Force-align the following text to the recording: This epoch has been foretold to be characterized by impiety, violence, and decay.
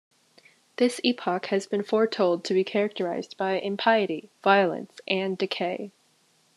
This 0.77 0.99
epoch 1.03 1.45
has 1.53 1.67
been 1.67 1.83
foretold 1.83 2.43
to 2.45 2.55
be 2.55 2.63
characterized 2.63 3.37
by 3.37 3.59
impiety, 3.59 4.31
violence, 4.43 4.99
and 5.07 5.37
decay. 5.37 5.91